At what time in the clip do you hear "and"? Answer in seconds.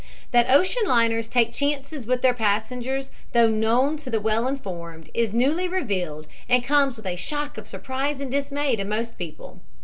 6.49-6.63, 8.19-8.31